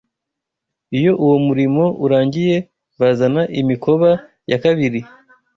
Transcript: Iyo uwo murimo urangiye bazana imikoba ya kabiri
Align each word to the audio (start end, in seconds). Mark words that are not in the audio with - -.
Iyo 0.97 1.11
uwo 1.23 1.37
murimo 1.47 1.83
urangiye 2.05 2.57
bazana 2.99 3.41
imikoba 3.61 4.09
ya 4.51 4.57
kabiri 4.63 4.99